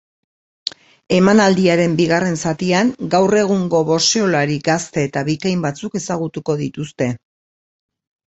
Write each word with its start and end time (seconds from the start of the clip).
Emanaldiaren 1.17 1.91
bigarren 1.99 2.37
zatian, 2.45 2.87
gaur 3.15 3.37
egungo 3.43 3.81
boxeolari 3.91 4.57
gazte 4.69 5.03
eta 5.09 5.23
bikain 5.29 5.61
batzuk 5.69 5.99
ezagutuko 6.01 6.57
dituzte. 6.65 7.11